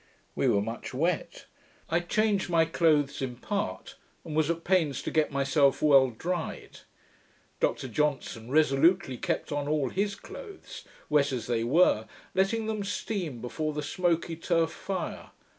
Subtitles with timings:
[0.33, 1.45] We were much wet.
[1.87, 6.79] I changed my clothes in part, and was at pains to get myself well dried.
[7.59, 13.41] Dr Johnson resolutely kept on all his clothes, wet as they were, letting them steam
[13.41, 15.29] before the smoky turf fire.